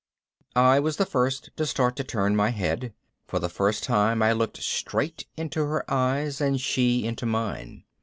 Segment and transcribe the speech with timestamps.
[0.55, 2.95] I was the first to start to turn my head.
[3.27, 7.83] For the first time I looked straight into her eyes and she into mine.